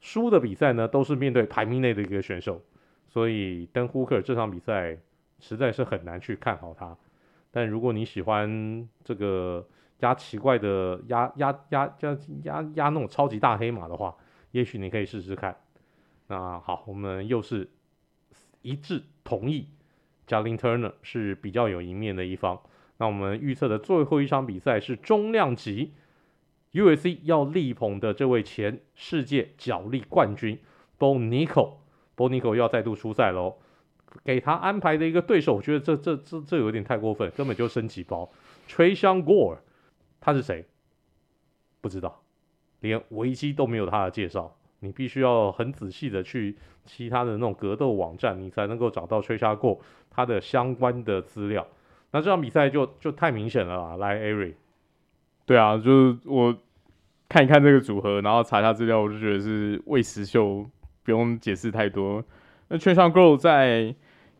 [0.00, 2.62] 输的比赛呢，都是面对排名内的一个选手，
[3.08, 4.96] 所以登呼克这场比赛
[5.38, 6.96] 实在是很难去看好他。
[7.50, 9.66] 但如果你喜欢这个
[10.00, 14.16] 压奇怪的压压压压压压那种超级大黑马的话，
[14.52, 15.56] 也许你可以试试看。
[16.26, 17.70] 那好，我们又是
[18.62, 19.68] 一致同意
[20.26, 22.60] ，Jalin Turner 是比较有赢面的一方。
[22.98, 25.94] 那我们预测的最后一场比赛是中量级。
[26.70, 30.60] UFC 要力捧的这位前世界角力冠军
[30.98, 33.56] Bo Nickal，Bo Nickal 要再度出赛喽。
[34.24, 38.30] 给他安排的一个对手，我觉得这这这这有点太过分，根本就升级包。
[38.66, 39.58] 崔相过
[40.20, 40.64] 他是谁？
[41.80, 42.22] 不知道，
[42.80, 44.54] 连维基都没有他的介绍。
[44.80, 51.66] 你必须要很仔细的去其他的那种格斗网站，你才能够找到崔相过他的相关的资料。
[52.12, 54.54] 那这场比赛就就太明显了啦，来 Ari。
[55.44, 56.56] 对啊，就是我
[57.28, 60.64] 看一看这个组合，然后查一下资料，我就觉得是魏时秀，
[61.02, 62.24] 不用解释太多。
[62.68, 63.94] 那 Tresean Gore 在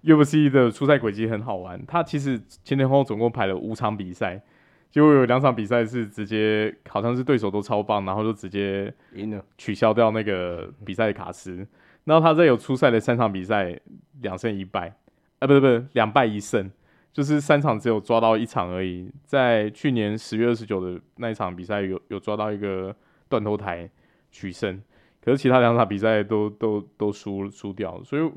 [0.05, 4.41] UFC 的出赛轨迹很好玩，他其实前前后后总共排了五场比赛，
[4.91, 11.67] 结果有两场比赛是直接好像是对手都超棒，然后就直接赢了，取消掉那个比赛的卡司。
[12.05, 13.79] 然后他在有出赛的三场比赛，
[14.23, 14.95] 两胜一败，
[15.41, 16.71] 啊，不是不是，两败一胜。
[17.11, 22.95] 就是三场只有抓到一场而已，在去年十月二十九的那一场比赛有有抓到一个
[23.29, 23.91] 断头台
[24.31, 24.81] 取胜，
[25.29, 28.33] 可是其他两场比赛都都都输输掉，所以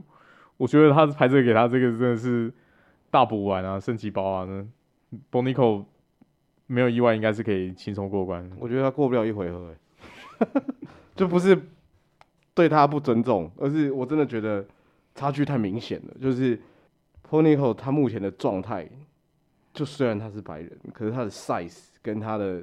[0.58, 2.52] 我觉得他排这个给他这个真的是
[3.10, 5.86] 大补丸啊，升级包啊，那 Bo Nickal
[6.68, 8.50] 没有意外应该是可以轻松过关。
[8.60, 9.74] 我觉得他过不了一回合，
[11.16, 11.58] 就不是
[12.54, 14.66] 对他不尊重，而是我真的觉得
[15.16, 16.60] 差距太明显了，就是。
[17.30, 18.86] Bo Nickal 他目前的状态，
[19.74, 22.62] 就虽然他是白人，可是他的 size 跟他的，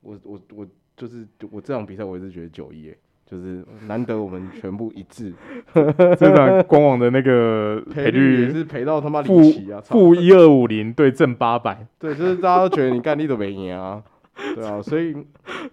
[0.00, 2.92] 我我我就是我这场比赛我一直觉得九一，
[3.26, 5.32] 就是难得我们全部一致。
[5.74, 14.02] 这场官网的那个赔率也是赔到他妈离奇啊，负一二五零对正八百， 对，就是大家都觉得你干力都没赢啊，
[14.54, 15.14] 对啊，所以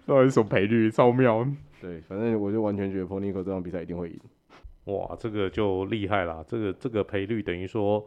[0.06, 1.46] 到底是什么赔率超妙？
[1.80, 4.18] 对，反正我就完全觉得 Nickal 这场比赛一定会赢。
[4.84, 8.04] 哇，这个就厉害啦，这个这个赔率等于说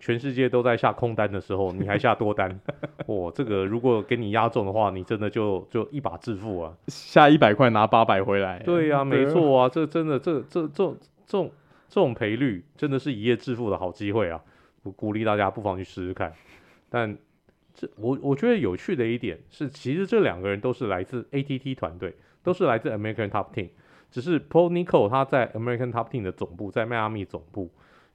[0.00, 2.60] 全世界都在下空单的时候，你还下多单，
[3.06, 6.72] 哇，这个如果给你压中的话，你真的就就一把致富啊！
[6.86, 8.60] 下一百块拿八百回来。
[8.60, 11.50] 对呀、啊，没错啊， 这真的这这这种这种
[11.88, 14.40] 这种赔率，真的是一夜致富的好机会啊！
[14.84, 16.32] 我鼓励大家不妨去试试看。
[16.88, 17.18] 但
[17.74, 23.70] 这我我觉得有趣的一点是，其实这两个人都是来自 ATT 团队，都是来自 American Top Team，
[24.12, 27.68] 只是 Paul Nicol 他在 American Top Team 的总部在迈阿密总部。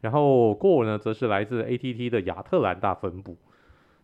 [0.03, 3.37] 然后 Gore 呢，则是来自 ATT 的亚特兰大分部，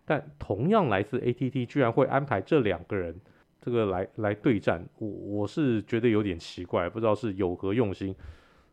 [0.06, 3.20] 但同样来自 ATT，居然会安排这两个人
[3.60, 8.16] 这个来来对战，我我是觉得有点奇怪，不知道是有何用心。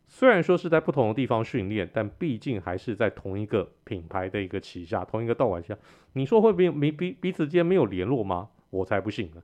[0.07, 5.77] 虽然说是在不同的地方训练，但毕竟还是在同一个品牌的一个旗下，同一个道馆下，
[6.13, 8.49] 你说会没没彼彼此间没有联络吗？
[8.71, 9.43] 我才不信呢。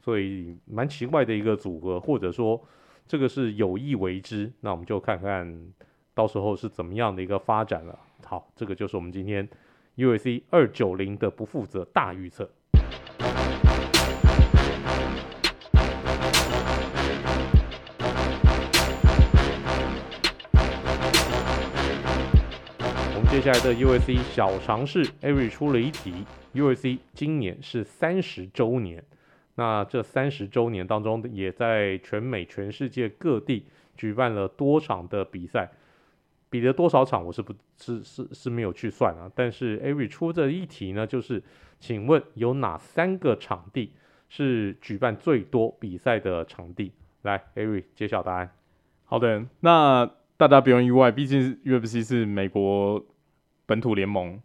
[0.00, 2.60] 所以蛮奇怪的一个组合，或者说
[3.06, 5.72] 这个是有意为之，那我们就看看。
[6.20, 7.98] 到时候是怎么样的一个发展了？
[8.26, 9.48] 好，这个就是我们今天
[9.94, 12.50] U S C 二九零的不负责大预测。
[23.14, 29.02] 我们接下来的 U S C 小尝试，Avery 出了一题 U S C 今年是三十周年，
[29.54, 33.64] 那这三十周年当中，也在全美、全世界各地
[33.96, 35.70] 举办了多场的比赛。
[36.50, 39.30] 比了多少场，我是不是是是没有去算啊。
[39.36, 41.40] 但是 Avery 出这一题呢，就是
[41.78, 43.92] 请问有哪三个场地
[44.28, 46.92] 是举办最多比赛的场地？
[47.22, 48.50] 来，Avery 揭晓答案。
[49.04, 53.00] 好的，那大家不用意外，毕竟 UFC 是美国
[53.64, 54.40] 本土联盟。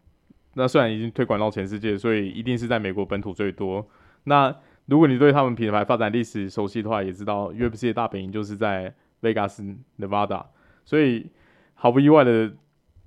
[0.54, 3.90] 那虽然已经推广到全世界，所以一定是在美国本土最多。
[4.26, 10.46] 那如果你对他们品牌发展历史熟悉的话，也知道 UFC 的大本营就是在 Vegas Nevada，
[10.84, 11.32] 所以。
[11.76, 12.52] 毫不意外的，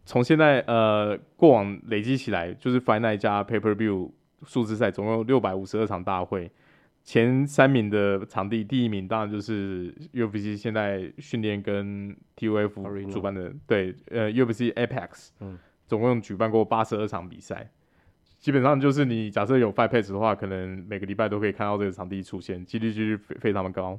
[0.04, 4.12] 从现在呃过往累积起来，就是 Night 加 Pay Per View
[4.46, 6.50] 数字赛，总共六百五十二场大会。
[7.02, 17.70] 前三名的场地，第一名当然就是 UFC 现在训练跟 TUF 主办的，对，呃 UFC Apex，嗯，总共举办过八十二场比赛。
[18.38, 23.98] 基本上就是你假设有 Fight Pass 的话，可能每个礼拜都可以看到这个场地出现，几率就是非非常的高。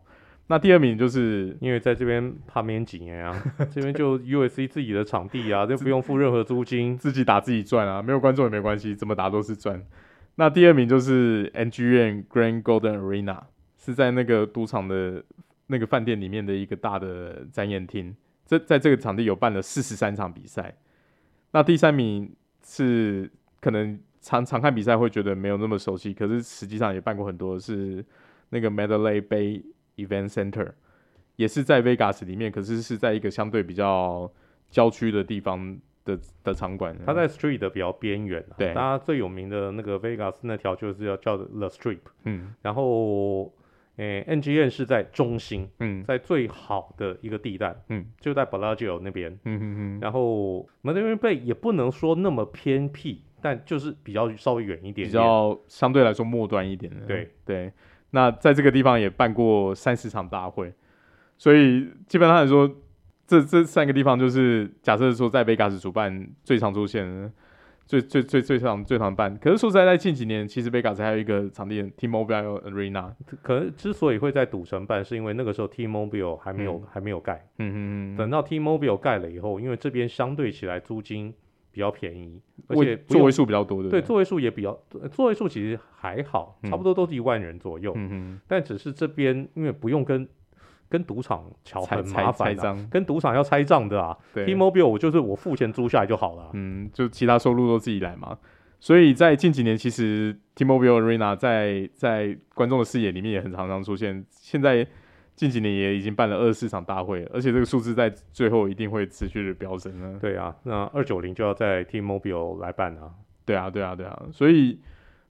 [0.51, 9.85] 那第二名就是因为在这边怕免紧啊，这边就 USC 自己的场地啊，就不用付任何租金，自己打自己赚啊，没有观众也没关系，怎么打都是赚。
[10.37, 13.43] 那第二名就是 NGN Grand Golden Arena，
[13.77, 15.23] 是在那个赌场的
[15.67, 18.15] 那个饭店里面的一个大的展演厅，
[18.47, 20.73] 这在这个场地有办了四十三场比赛。
[21.51, 22.27] 那第三名
[22.65, 23.29] 是
[23.61, 28.03] 可能常常看比赛会觉得没有那么熟悉，可是实际上也办过很多，是
[28.49, 29.61] 那个 Mandalay Bay。
[30.07, 30.71] Event Center
[31.35, 34.29] 也是在 Vegas 里面，可是是在一个相对比较
[34.69, 36.97] 郊区的地方的的场馆。
[37.05, 43.53] 它在 Street 的比较边缘，啊，对，大家最有名的那个 Vegas 那条就是要叫 The Strip，嗯，然后
[43.95, 57.71] 诶，NGN 是在中心，嗯，在最好的一个地带，嗯，就在 Bellagio 那边，嗯嗯嗯，然后 Mandalay Bay 也不能说那么偏僻，但就是比较稍微远一点，点，比较相对来说末端一点的，对对。
[58.11, 60.73] 那在这个地方也办过三十场大会，
[61.37, 62.69] 所以基本上来说，
[63.27, 67.31] 这这三个地方就是假设说在 Vegas 主办最常出现的，
[67.85, 69.37] 最最最最常最常办。
[69.37, 77.45] 可是说实在，在近几年，其实 Vegas 还有一个场地 T-Mobile Arena，可能之所以会在赌城办，是因为那个时候 T-Mobile 还没有、嗯、还没有盖。
[77.59, 78.17] 嗯嗯嗯。
[78.17, 81.33] 等到 T-Mobile 盖了以后，因为这边相对起来租金。
[81.71, 84.77] 比较便宜，而且座位数比较多的，对，座位数也比较，
[85.11, 87.93] 座位数其实还好，嗯、差不多都是一万人左右。
[87.95, 90.27] 嗯哼，但只是这边因为不用跟
[90.89, 94.17] 跟赌场乔很麻烦、啊，跟赌场要拆账的啊。
[94.33, 96.49] T-Mobile 我就是我付钱租下来就好了。
[96.53, 98.37] 嗯，就其他收入都自己来嘛。
[98.79, 104.25] 所以在近几年，其实 T-Mobile Arena 在在观众的视野里面也很常常出现。
[104.31, 104.87] 现在。
[105.39, 110.19] 近几年也已经办了二十四场大会，而且这个数字在最后一定会持续的飙升呢。
[110.19, 113.09] 对啊，那二九零就要在 T-Mobile 来办啊。
[113.45, 114.21] 对啊，对啊，对啊。
[114.33, 114.81] 所以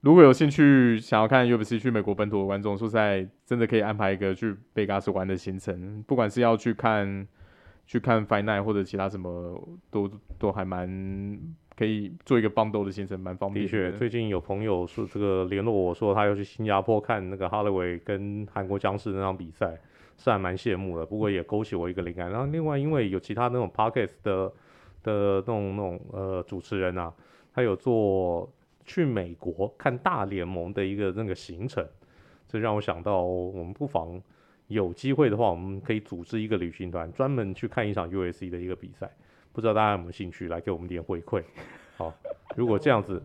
[0.01, 7.27] 如果有兴趣想要看 UFC 去美国本土的观众，说实在真的可以安排一个去贝加斯玩的行程，不管是要去看
[7.85, 11.39] 去看 Night 或者其他什么，都都还蛮
[11.77, 13.71] 可以做一个 bundle 的行程，蛮方便的。
[13.71, 19.77] 的确，最近有朋友说这个联络我说他要去新加坡看那个 Holloway 跟韩国僵尸那场比赛。
[20.19, 22.29] 是还蛮羡慕的，不过也勾起我一个灵感。
[22.29, 24.51] 然后另外，因为有其他那种 podcast 的
[25.01, 27.11] 的那种那种呃主持人啊，
[27.53, 28.51] 他有做
[28.85, 31.83] 去美国看大联盟的一个那个行程，
[32.47, 34.21] 这让我想到，我们不妨
[34.67, 39.09] 有机会的话，我们可以组织一个旅行团，专门去看一场 U S C 的一个比赛。
[39.53, 41.41] 不知道大家有没有兴趣来给我们点回馈？
[41.97, 42.13] 好，
[42.55, 43.21] 如果这样子，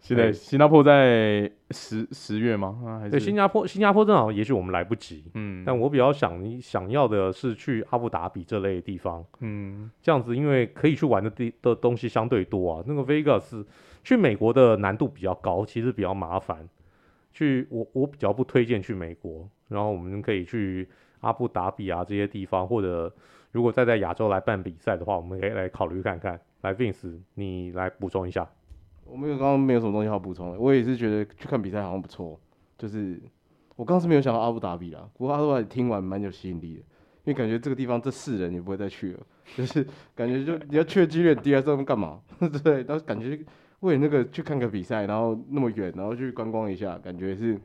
[0.00, 2.80] 现在新加坡在十十月吗？
[2.86, 5.24] 啊，还是对，新加坡新加坡正好，也许我们来不及。
[5.34, 9.24] 嗯，但我比较想想要的是去阿布达比这类的地方。
[9.40, 12.84] 嗯，这样子，因为可以去玩的地的东西相对多啊。
[12.86, 13.64] 那个 Vegas
[14.02, 16.66] 去美国的难度比较高，其实比较麻烦。
[17.32, 20.88] 去我我比较不推荐去美国，然后我们可以去
[21.20, 23.12] 阿布达比啊这些地方，或者
[23.52, 26.40] 如果再在亚洲来办比赛的话，我们可以来考虑看看。
[26.62, 28.48] 来，Vince，你来补充一下。
[29.10, 30.58] 我没有，刚刚没有什么东西好补充的。
[30.58, 32.38] 我也是觉得去看比赛好像不错，
[32.76, 33.20] 就是
[33.76, 36.84] 我刚刚是没有想到阿布达比啦，不过阿布达比听完蛮有吸引力的，因
[37.26, 39.20] 为感觉这个地方这世人也不会再去了，
[39.56, 42.20] 就是感觉就你要去的几率很低啊，这干嘛？
[42.62, 43.38] 对，然后感觉
[43.80, 47.58] 为了那个去看个比赛，然后那么远，然后去观光一下，感觉是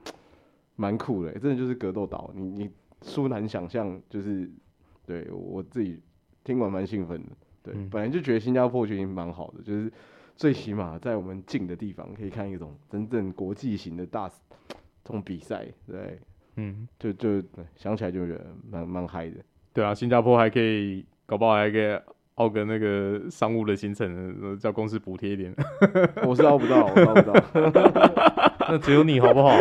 [0.76, 2.70] 蛮酷的，真的就是格斗岛，你你
[3.02, 4.50] 殊难想象，就是
[5.06, 6.00] 对我自己
[6.44, 7.30] 听完蛮兴奋的。
[7.64, 9.92] 对，嗯、本来就觉得新加坡就已经蛮好的，就是
[10.36, 16.20] 最起码在我们近的地方可以看一种真正国际型的大这种比赛，对，
[16.56, 17.42] 嗯，就就
[17.76, 19.38] 想起来就觉得蛮蛮嗨的。
[19.74, 22.00] 对啊，新加坡还可以，搞不好还可以
[22.36, 25.54] 凹个那个商务的行程，叫公司补贴一点。
[26.26, 27.34] 我是凹不到，我是凹不到。
[28.70, 29.56] 那只有你好不好？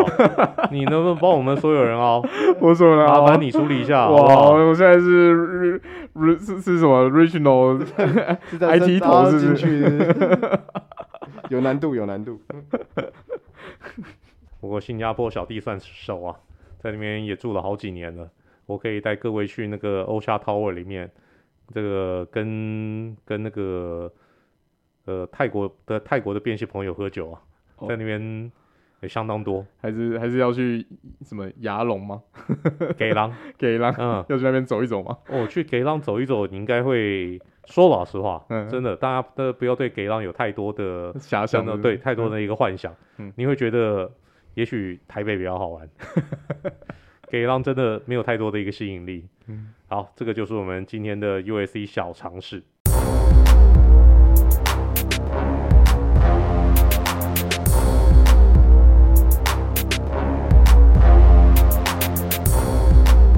[0.70, 2.24] 你能不能帮我们所有人凹？
[2.60, 4.08] 我说了，麻烦你处理一下。
[4.08, 5.80] 哇，我现在是
[6.14, 7.84] 是是什么？Regional
[8.56, 10.60] IT 头是不是？
[11.50, 12.40] 有难度，有难度。
[14.60, 16.36] 不过新加坡小弟算熟啊，
[16.78, 18.30] 在那边也住了好几年了。
[18.64, 21.10] 我可以带各位去那个 Ocha Tower 里面，
[21.72, 24.12] 这个跟跟那个
[25.06, 27.40] 呃泰国的泰国的变性朋友喝酒啊，
[27.88, 28.52] 在那边。
[29.00, 30.86] 也相当多，还是还是要去
[31.22, 32.22] 什么牙龙吗？
[32.96, 35.18] 给狼， 给狼，嗯，要去那边走一走吗？
[35.26, 44.08] 哦，去给浪走一走，你应该会说老实话，嗯，真的，大家都不要对给浪有太多的遐想的，对，太多的一个幻想，嗯，你会觉得
[44.54, 45.88] 也许台北比较好玩，
[47.32, 52.62] 给狼真的没有太多的一个吸引力，嗯，好，这个就是我们今天的 USC 小尝试。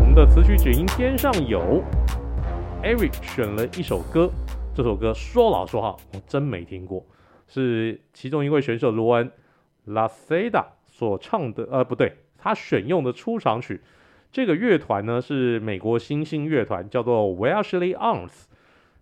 [0.00, 0.12] 我们。
[0.16, 1.80] 的词曲只应天上有
[2.82, 4.28] ，Eric 选了一首歌，
[4.74, 7.06] 这首歌说老实话，我真没听过，
[7.46, 9.30] 是其中一位选手罗恩
[9.84, 13.80] La Seda 所唱的，呃，不对，他选用的出场曲。
[14.30, 18.32] 这个乐团呢是美国新兴乐团，叫做 Welshly Arms，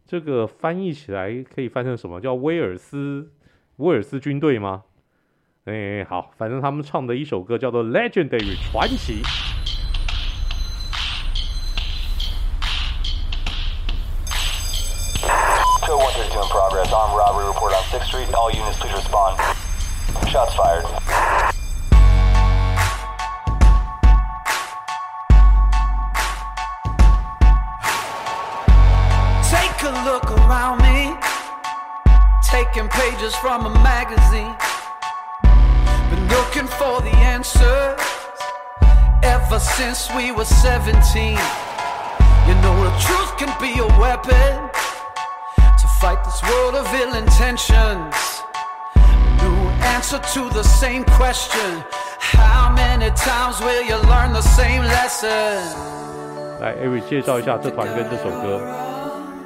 [0.07, 2.21] 这个翻译起来可以翻成什么？
[2.21, 3.33] 叫威尔斯
[3.79, 4.85] 威尔斯军队吗？
[5.65, 9.23] 哎，好，反正他们唱的一首歌叫做 Legendary 传奇。
[56.60, 58.91] 来，Eric 介绍一下这团跟这首歌。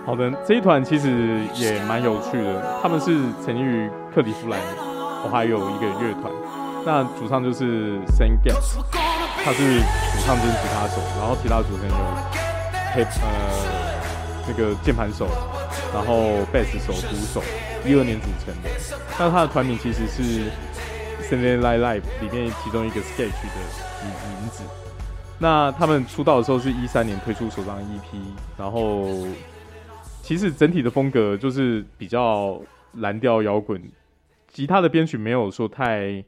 [0.06, 2.78] 好的，这一团其实也蛮有趣的。
[2.80, 4.60] 他们是成立于克利夫兰，
[5.24, 6.32] 我还有一个乐团。
[6.86, 8.78] 那主唱就是 Sam Getz，
[9.44, 11.94] 他是主唱兼吉他手，然后其他组成有
[12.94, 15.26] Hip 呃那个键盘手，
[15.92, 17.42] 然后贝斯手、鼓手，
[17.84, 18.70] 一二年组成的。
[19.18, 20.22] 那他的团名其实是
[21.28, 23.58] Saturday Night Live 里面其中一个 sketch 的
[24.04, 24.62] 名名字。
[25.40, 28.16] 那他们出道的时候是一三年推出首张 EP，
[28.56, 29.26] 然后
[30.26, 32.60] 其实整体的风格就是比较
[32.94, 33.80] 蓝调摇滚，
[34.48, 36.24] 吉他的编曲没有说太，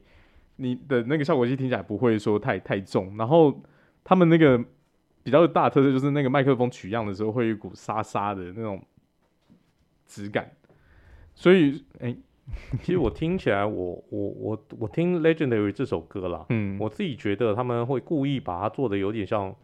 [0.55, 3.61] 你的那个效果器听起来不会说太太重，然后
[4.05, 4.57] 他们那个
[5.21, 8.81] 比较大的特色就是那个麦克风取样的时候会有一股沙沙的那种
[10.07, 10.49] 质感，
[11.35, 12.07] 所以哎。
[12.07, 12.17] 欸
[12.81, 19.55] 其实我听起来我，我我我我听《Legendary》这首歌啦，嗯，我自己觉得他们会故意把它做的有点像，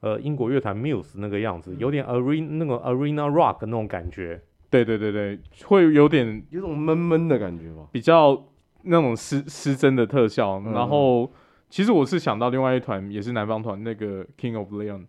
[0.00, 4.40] 呃，英国乐团 Muse 那个样子，有点 Arena 那个 Arena Rock 那种感觉。
[4.70, 8.50] 对对对对，会有点有种闷闷的感觉吧，比较
[8.82, 10.62] 那种失失真的特效。
[10.64, 11.32] 嗯、然后，
[11.70, 15.06] 其实我是想到另外一团也是南方团，那个 King of Leon，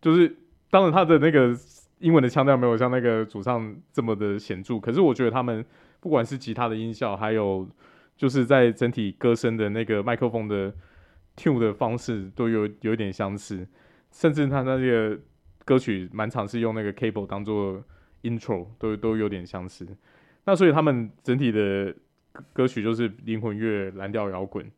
[0.00, 0.36] 就是
[0.70, 1.52] 当然他的那个
[1.98, 5.64] 英文的腔调没有像那个主唱这么的显著，可是我觉得他们
[5.98, 7.68] 不管是吉他的音效，还有
[8.16, 10.72] 就是在整体歌声的那个麦克风的
[11.36, 13.66] tune 的方式都有有一点相似，
[14.12, 15.18] 甚至他那个
[15.64, 17.82] 歌曲蛮常是用那个 cable 当做
[18.22, 19.86] intro，都都有点相似。
[20.44, 21.94] 那所以他们整体的
[22.52, 24.68] 歌曲就是灵魂乐、蓝调摇滚。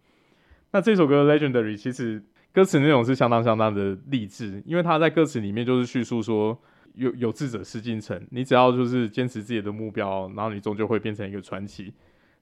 [0.72, 2.22] 那这首歌 Legendary 其实
[2.52, 6.58] 歌词内容是相当相当的励志，因为他在歌词里面就是叙述说
[6.94, 11.92] 有有志者事竟成，你只要就是坚持自己的目标，然后你终究会变成一个传奇。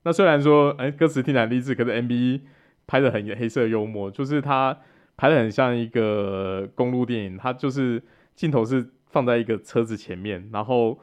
[0.02, 2.40] 那虽然说哎、歌词听起来励志，可是 MV
[2.86, 4.76] 拍的很黑色幽默，就是他
[5.20, 8.02] 拍得很像一个公路电影，它就是
[8.34, 10.98] 镜头是放在一个车子前面，然后。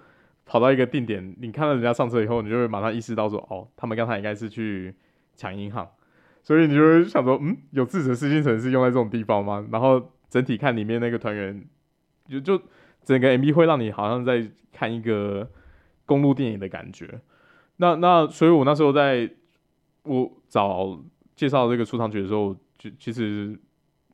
[0.49, 4.95] 跑到一个定点，你看到人家上车以后，你就会马上意识到说，哦，他们刚才应该是去
[5.35, 5.85] 抢银行，
[6.41, 9.67] 所以你就会想说，嗯，有自己的私心，城市用在这种地方吗？
[9.73, 11.61] 然后整体看里面那个团员，
[12.29, 12.61] 就就
[13.03, 15.51] 整个 MV 会让你好像在看一个
[16.05, 17.19] 公路电影的感觉。
[17.75, 19.29] 那那所以我那时候在
[20.03, 20.97] 我找
[21.35, 23.59] 介绍这个出场曲的时候，就其实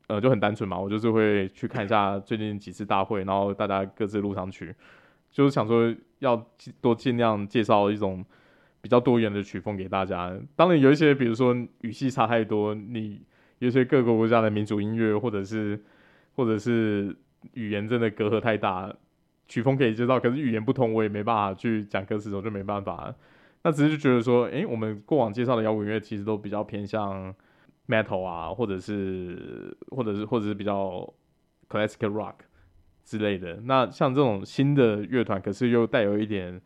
[0.06, 4.74] 呃就很单纯嘛，我就是会去看一下最近几次大会，然后大家各自录上去。
[5.30, 6.46] 就是想说要
[6.80, 8.24] 多尽量介绍一种
[8.80, 10.32] 比较多元的曲风给大家。
[10.54, 13.20] 当然有一些，比如说语系差太多，你
[13.58, 15.82] 有些各个国家的民族音乐，或者是
[16.36, 17.16] 或者是
[17.54, 18.94] 语言真的隔阂太大，
[19.48, 23.12] 曲风可以介绍，可是语言不同，我也没办法去讲歌词，我就没办法。
[23.64, 27.34] 那只是就觉得说，诶、我们过往介绍的摇滚乐其实都比较偏向
[27.88, 31.12] metal 啊，或者是或者是或者是比较
[31.68, 32.34] classical rock。
[33.06, 36.58] 之类的，那像这种新的乐团，可是又带有一点，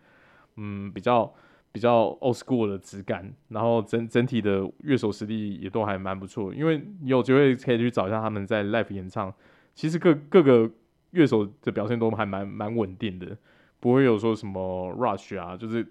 [0.55, 1.35] 嗯，比较
[1.73, 6.55] 比较 old school 的质感，然后整整体的乐手实力也都还蛮不错。
[6.55, 9.35] 因为你有机会可以去找一下他们在 live 演唱，
[9.75, 10.71] 其实各各个
[11.11, 13.37] 乐手的表现都还蛮蛮稳定的，
[13.81, 15.85] 不会有说什么 rush 啊，就是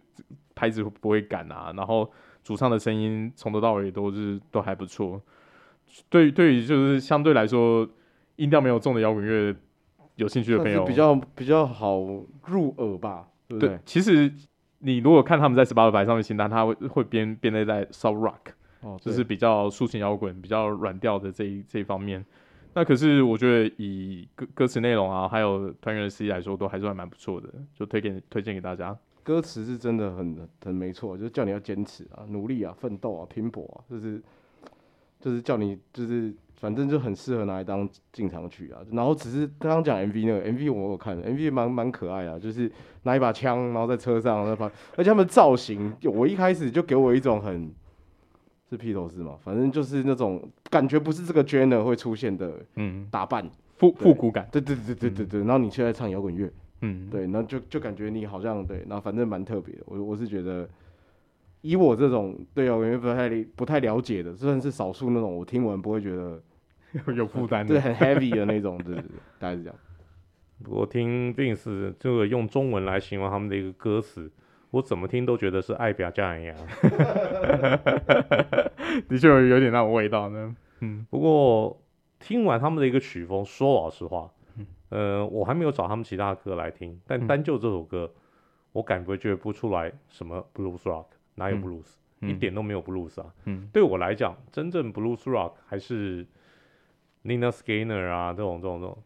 [0.56, 2.10] 拍子不会赶啊，然后
[2.48, 5.22] 主唱的声音从头到尾都是都还不错。
[6.10, 7.86] 对对于就是相对来说
[8.38, 9.54] 音调没有重的摇滚乐。
[10.16, 12.00] 有兴趣的朋友比较比较好
[12.46, 13.70] 入耳吧，对不对？
[13.70, 14.34] 对，其实
[14.80, 22.26] 你如果看他们在 Spotify 上面清单，他会会编编列在 Soft Rock，哦，就是比较抒情摇滚、比较软调的这一这一方面。
[22.74, 28.98] 那可是我觉得以歌歌词内容啊，还有团员的实力来说，都还是还蛮不错的，就推荐推荐给大家。
[29.28, 34.22] 歌词是真的很很没错，就是叫你要坚持啊、努力啊、奋斗啊、拼搏啊，就是
[35.20, 36.34] 就是叫你就是。
[36.60, 42.72] 反正就很适合拿来当进场曲啊，然后只是刚刚讲 MV 那个 MV 我有看，MV 蛮蛮可爱啊，就是
[43.04, 44.66] 拿一把枪，然后在车上那把，
[44.96, 47.72] 而且他们造型，我一开始就给我一种很
[48.72, 53.48] 是披头士嘛，反正就是那种感觉不是这个 genre 会出现的，嗯，打扮。
[53.78, 56.52] 复复古感，对对对对对对，然后你现在唱摇滚乐，
[56.82, 60.68] 嗯，对，然后就就感觉你好像对，然后反正蛮特别的，我我是觉得。
[61.62, 66.40] 以我这种对摇滚乐不太不太了解的，算是少数那种我听完不会觉得
[67.14, 69.10] 有负担的， 对，很 heavy 的那种，对对对，
[69.40, 69.76] 大概是这样。
[70.70, 74.32] 我听 Vince 这个用中文来形容他们的一个歌词，
[74.70, 76.56] 我怎么听都觉得是爱表家一样，
[79.10, 80.56] 的确有有点那种味道呢。
[80.82, 81.82] 嗯，不过
[82.20, 84.32] 听完他们的一个曲风，说老实话，
[84.90, 88.12] 呃，我还没有找他们其他歌来听，但单就这首歌，
[88.72, 91.06] 我感觉觉不出来什么 blues rock。
[91.40, 93.32] 哪有 blues？、嗯、一点都没有 blues 啊！
[93.46, 96.26] 嗯、对我来讲，真正 blues rock 还是
[97.24, 99.04] Lynyrd Skynyrd 啊，这种这种这种，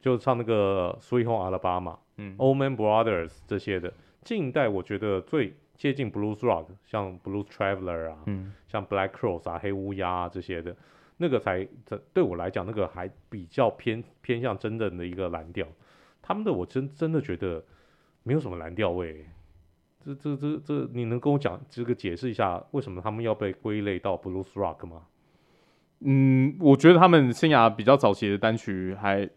[0.00, 3.92] 就唱那个 Sweet Home Alabama、嗯、Allman Brothers 这些的。
[4.24, 10.74] 近代我觉得最接近 blues rock，像 Blues Traveler 啊，嗯、像 Black Crowes 啊，黑乌鸦啊这些的，
[11.16, 15.66] 那个才这对我来讲，那个还比较偏偏向真正的一个蓝调。
[16.22, 17.64] 他们的我真真的觉得
[18.22, 19.24] 没有什么蓝调味。
[20.04, 25.02] 这这这这，你能跟我讲这个解释一下，为什么他们要被归类到 blues rock 吗？
[26.00, 29.28] 嗯，我觉得他们生涯比较早期的单曲还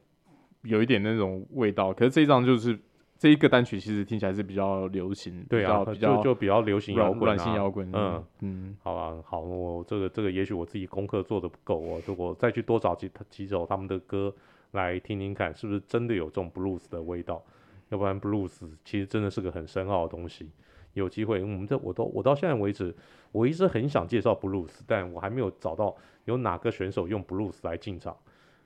[0.64, 2.78] 有一点那种味道，可是这张就是
[3.20, 7.86] 这一个单曲其实听起来是比较流行，对啊，比较就就比较流行摇滚、啊，软性摇滚。
[7.92, 14.34] 嗯嗯，嗯好吧，好，我这个这个也许我自己功课做的不够，我如果再去多找几几首他们的歌
[14.72, 17.44] 来听听看，是不是真的有这种 blues 的味道？
[17.90, 20.50] 要不然，blues 其实真的是个很深奥的东西。
[20.94, 22.96] 有机会，我们这我都我到现在为止，
[23.34, 28.16] 我一直很想介绍 blues，但我还没有找到有哪个选手用 blues 来进场，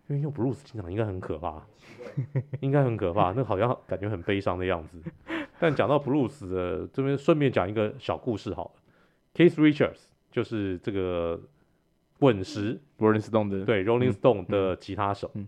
[0.08, 1.66] 因为用 blues 进场应该很可怕，
[2.60, 5.02] 应该很可怕，那好像感觉很悲伤的样子。
[5.60, 8.72] 但讲到 blues 的这边，顺便讲一个小故事好了
[9.34, 11.40] ，Keith Richards 就是这个
[12.20, 15.48] 滚石 Rolling Stone 的对 Rolling Stone 的吉他手，嗯嗯、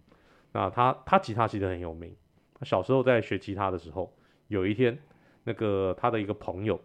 [0.53, 2.16] 那他他吉他其实很有名。
[2.58, 4.14] 他小时候在学吉他的时候，
[4.47, 4.97] 有一天，
[5.43, 6.80] 那个他的一个朋友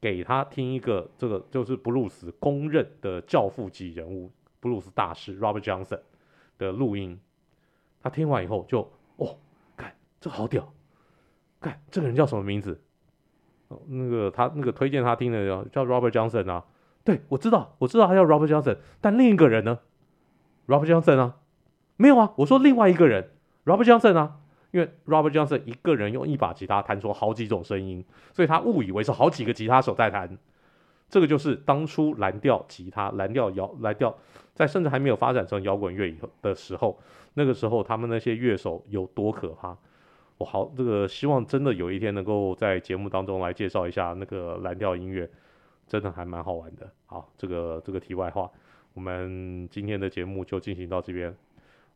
[0.00, 6.00] 给他听一个这个就是布鲁斯公认的教父级人物，布鲁斯大师 Robert Johnson
[6.62, 7.18] 的录音。
[8.02, 8.80] 他听完以后就
[9.16, 9.36] 哦，
[9.76, 10.72] 看这好屌，
[11.60, 12.80] 看这个人叫什么名字？
[13.68, 16.64] 哦，那个他那个推荐他听的叫叫 Robert Johnson 啊。
[17.04, 19.80] 对，我知道，我知道他叫 Robert Johnson，但另一个人呢
[20.66, 21.36] ？Robert Johnson 啊，
[21.96, 23.30] 没有啊，我说另外一个人
[23.64, 24.38] Robert Johnson 啊，
[24.70, 30.38] 因为 Robert Johnson 一个人用一把吉他弹出好几种声音，所以他误以为是好几个吉他手在弹。
[31.12, 34.16] 这个就是当初蓝调吉他、蓝调摇、蓝调
[34.54, 36.98] 在甚至还没有发展成摇滚乐以后的时候，
[37.34, 39.76] 那个时候他们那些乐手有多可怕。
[40.38, 45.30] 我好，这个希望真的有一天能够在节目当中来介绍一下那个蓝调音乐。
[45.88, 46.90] 真的还蛮好玩的。
[47.04, 48.50] 好，这个这个题外话，
[48.94, 51.36] 我们今天的节目就进行到这边。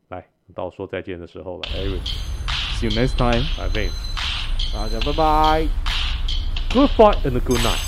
[0.09, 0.23] 来，
[0.55, 1.63] 到说再见的时候了。
[1.63, 3.43] Eric，see you next time。
[3.57, 3.91] 来，Vin，
[4.75, 5.67] 大家拜拜。
[6.75, 7.86] ，Good fight and good night。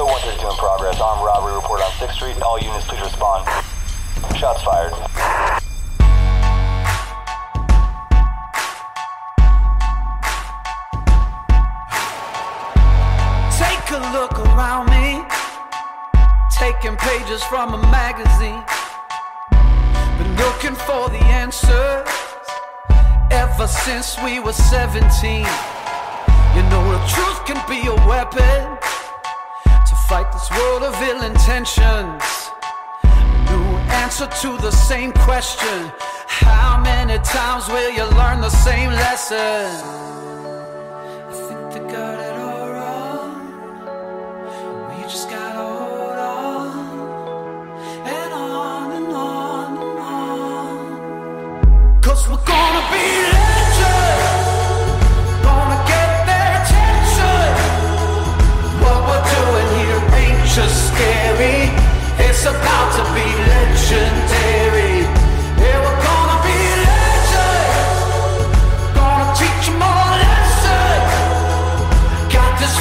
[0.00, 0.98] Show 132 in progress.
[0.98, 2.40] Armed robbery report on 6th Street.
[2.40, 3.44] All units please respond.
[4.32, 4.96] Shots fired.
[13.60, 15.20] Take a look around me,
[16.48, 18.64] taking pages from a magazine.
[20.16, 22.08] Been looking for the answers
[23.30, 25.44] ever since we were 17.
[26.56, 28.80] You know, the truth can be a weapon
[30.10, 32.50] fight this world of ill intentions.
[33.48, 33.66] New
[34.02, 35.92] answer to the same question
[36.26, 40.19] How many times will you learn the same lesson?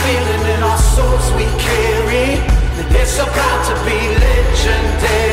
[0.10, 2.30] Feeling in our souls we carry.
[2.99, 5.28] It's about to be legendary.